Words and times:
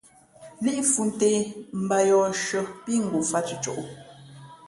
Líʼ 0.63 0.79
fhʉ̄ 0.91 1.05
ntē 1.09 1.29
mbāt 1.83 2.03
yōh 2.09 2.27
shʉ̄ᾱ 2.43 2.63
pí 2.83 2.93
ngofāt 3.05 3.43
cʉ̄cǒ. 3.47 3.73